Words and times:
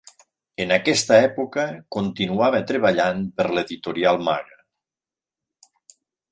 En 0.63 0.71
aquesta 0.77 1.19
època 1.25 1.65
continuava 1.97 2.63
treballant 2.73 3.23
per 3.37 3.47
l'editorial 3.53 4.21
Maga. 4.31 4.61